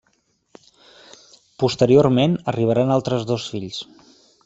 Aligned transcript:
Posteriorment 1.65 2.35
arribaran 2.55 2.97
altres 2.99 3.31
dos 3.33 3.51
fills: 3.55 3.89